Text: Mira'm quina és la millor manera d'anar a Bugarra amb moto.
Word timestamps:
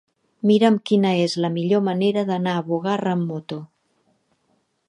Mira'm 0.51 0.79
quina 0.91 1.11
és 1.25 1.35
la 1.45 1.51
millor 1.59 1.85
manera 1.89 2.25
d'anar 2.31 2.57
a 2.57 2.65
Bugarra 2.71 3.15
amb 3.19 3.33
moto. 3.35 3.63